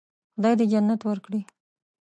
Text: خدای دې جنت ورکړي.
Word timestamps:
خدای 0.33 0.53
دې 0.59 0.65
جنت 0.71 1.01
ورکړي. 1.05 1.41